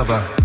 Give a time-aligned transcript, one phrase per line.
[0.00, 0.39] Together.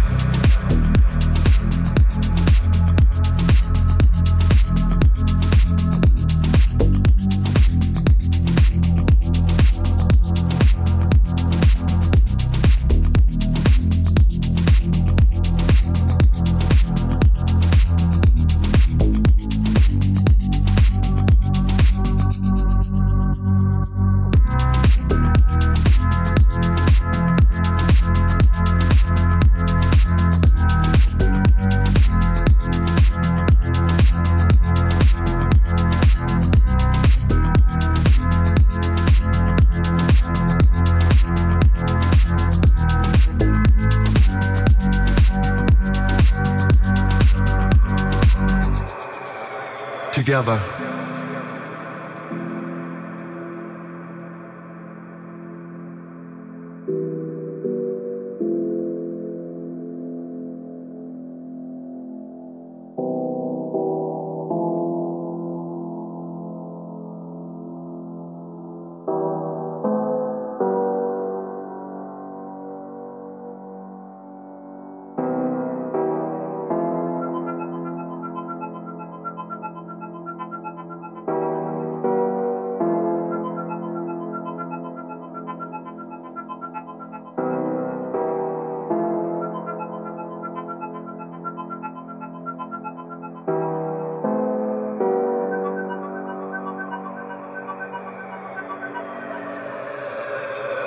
[50.35, 50.74] Together.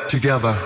[0.08, 0.56] Together.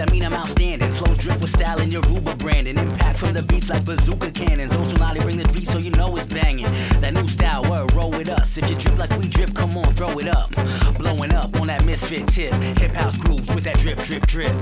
[0.00, 0.90] that mean I'm outstanding.
[0.92, 2.78] Flows drip with style and your Ruba branding.
[2.78, 4.72] Impact from the beats like bazooka cannons.
[4.72, 6.64] Ozonali bring the beat so you know it's banging.
[7.00, 8.56] That new style, word, roll with us.
[8.56, 10.50] If you drip like we drip, come on, throw it up.
[10.96, 12.54] Blowing up on that misfit tip.
[12.80, 14.56] Hip house grooves with that drip, drip, drip.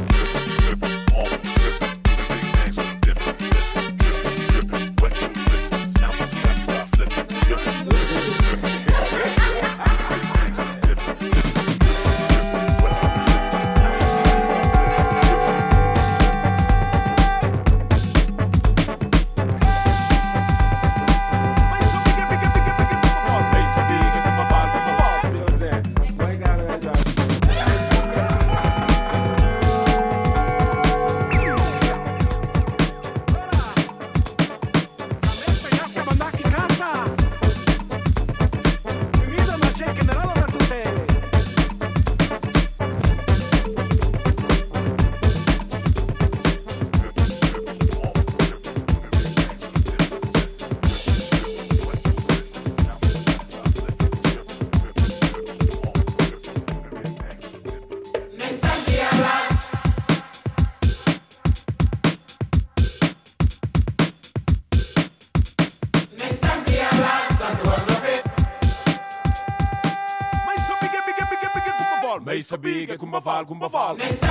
[73.38, 73.94] algun befal.
[73.94, 74.27] Um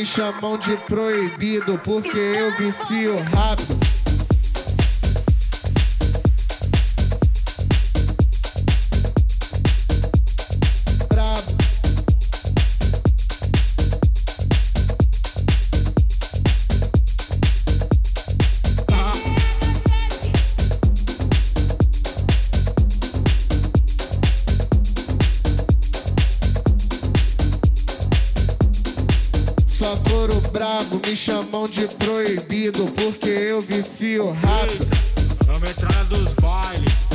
[0.00, 3.79] me chamam de proibido porque eu vicio rápido.
[29.90, 34.88] Só couro brabo, me chamam de proibido porque eu vicio rápido.
[35.46, 37.09] Vamos entrar dos bailes.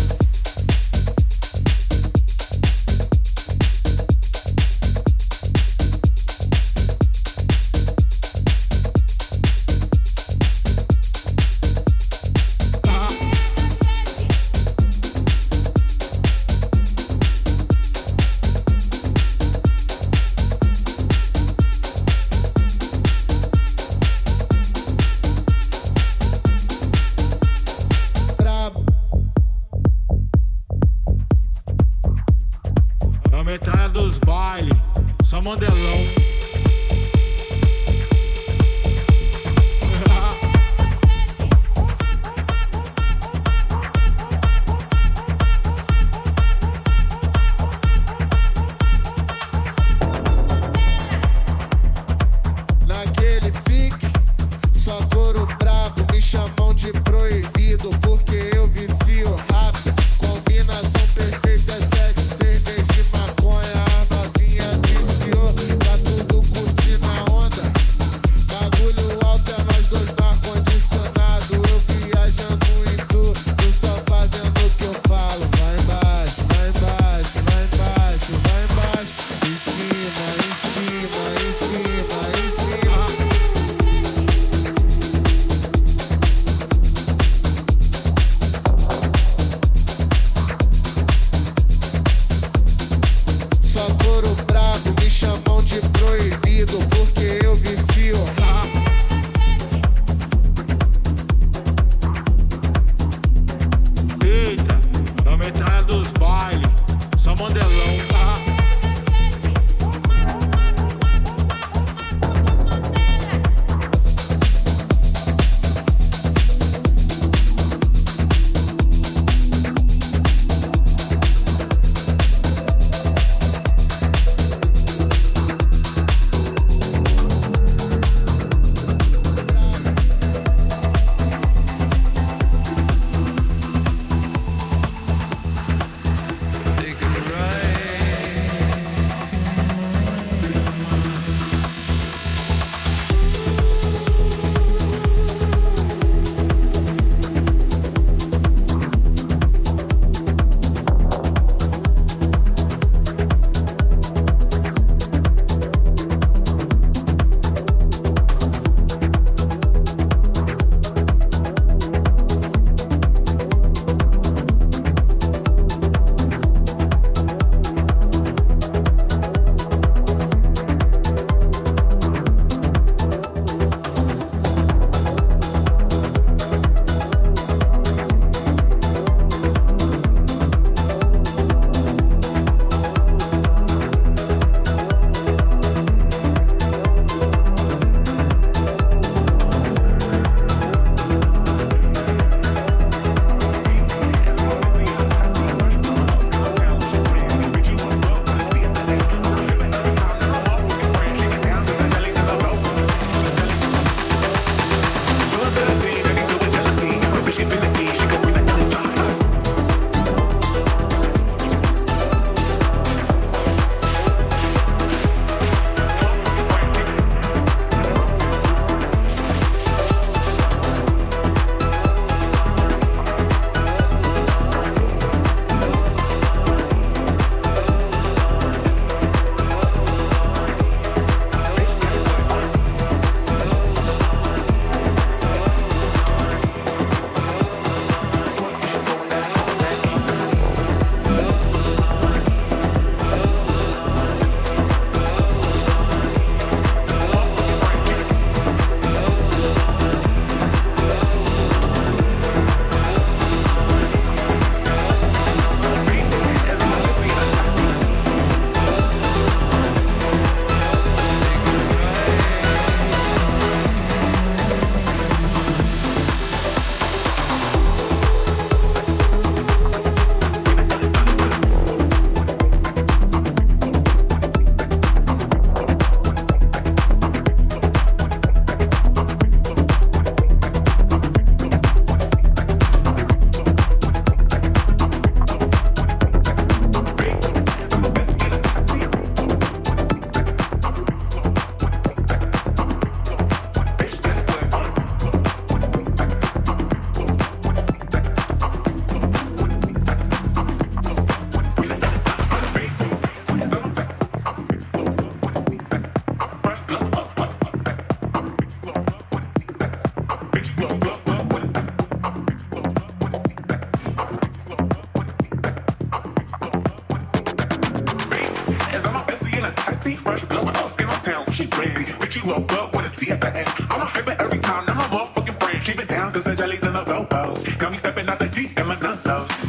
[325.96, 327.56] down the jellies and the robots.
[327.56, 329.45] Got me stepping out the deep and my gun lows.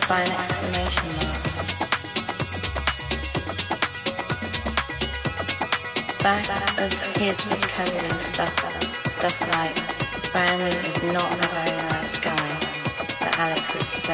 [0.00, 1.08] Followed an exclamation.
[6.22, 6.48] Back
[6.78, 8.54] of his was covered in stuff,
[9.06, 9.76] stuff like
[10.32, 12.58] Brandon is not a very nice guy,
[13.20, 14.12] but Alex is so.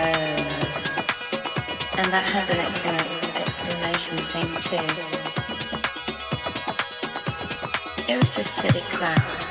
[1.98, 4.88] And that had an exclamation thing too.
[8.12, 9.43] It was just silly crap